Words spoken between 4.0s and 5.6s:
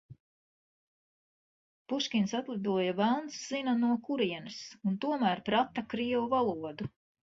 kurienes un tomēr